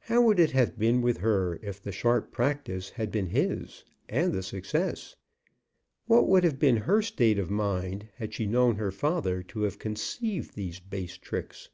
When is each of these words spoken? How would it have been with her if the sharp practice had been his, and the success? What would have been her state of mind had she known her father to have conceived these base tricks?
How 0.00 0.20
would 0.20 0.38
it 0.38 0.50
have 0.50 0.78
been 0.78 1.00
with 1.00 1.16
her 1.20 1.58
if 1.62 1.82
the 1.82 1.92
sharp 1.92 2.30
practice 2.30 2.90
had 2.90 3.10
been 3.10 3.28
his, 3.28 3.84
and 4.06 4.30
the 4.34 4.42
success? 4.42 5.16
What 6.04 6.28
would 6.28 6.44
have 6.44 6.58
been 6.58 6.76
her 6.76 7.00
state 7.00 7.38
of 7.38 7.50
mind 7.50 8.08
had 8.16 8.34
she 8.34 8.44
known 8.44 8.76
her 8.76 8.92
father 8.92 9.42
to 9.44 9.62
have 9.62 9.78
conceived 9.78 10.56
these 10.56 10.78
base 10.78 11.16
tricks? 11.16 11.70